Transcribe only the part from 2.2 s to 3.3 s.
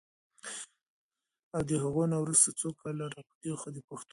وروسته څو کاله را